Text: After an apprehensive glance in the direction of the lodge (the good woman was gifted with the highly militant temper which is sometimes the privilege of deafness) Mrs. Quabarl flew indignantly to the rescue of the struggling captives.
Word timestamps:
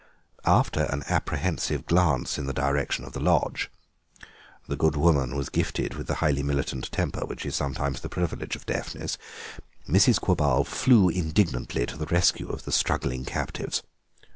After 0.47 0.85
an 0.85 1.03
apprehensive 1.09 1.85
glance 1.85 2.39
in 2.39 2.47
the 2.47 2.53
direction 2.55 3.05
of 3.05 3.13
the 3.13 3.19
lodge 3.19 3.69
(the 4.67 4.75
good 4.75 4.95
woman 4.95 5.35
was 5.35 5.49
gifted 5.49 5.93
with 5.93 6.07
the 6.07 6.15
highly 6.15 6.41
militant 6.41 6.91
temper 6.91 7.23
which 7.23 7.45
is 7.45 7.55
sometimes 7.55 8.01
the 8.01 8.09
privilege 8.09 8.55
of 8.55 8.65
deafness) 8.65 9.19
Mrs. 9.87 10.19
Quabarl 10.19 10.65
flew 10.65 11.09
indignantly 11.09 11.85
to 11.85 11.97
the 11.97 12.07
rescue 12.07 12.49
of 12.49 12.63
the 12.63 12.71
struggling 12.71 13.25
captives. 13.25 13.83